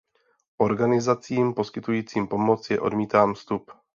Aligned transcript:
Organizacím 0.61 1.53
poskytujícím 1.53 2.27
pomoc 2.27 2.69
je 2.69 2.79
odmítán 2.79 3.33
vstup. 3.33 3.71